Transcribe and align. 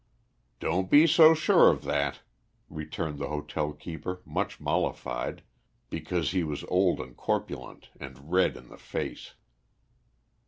"Don't 0.59 0.89
be 0.89 1.05
so 1.05 1.35
sure 1.35 1.69
of 1.69 1.83
that," 1.83 2.21
returned 2.71 3.19
the 3.19 3.27
hotel 3.27 3.71
keeper, 3.71 4.23
much 4.25 4.59
mollified, 4.59 5.43
because 5.91 6.31
he 6.31 6.43
was 6.43 6.63
old 6.69 6.99
and 6.99 7.15
corpulent, 7.15 7.89
and 7.99 8.31
red 8.33 8.57
in 8.57 8.69
the 8.69 8.79
face. 8.79 9.35